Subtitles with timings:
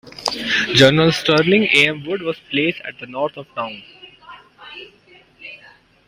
[0.73, 1.89] General Sterling A.
[1.89, 2.03] M.
[2.03, 3.83] Wood was placed at the north of town.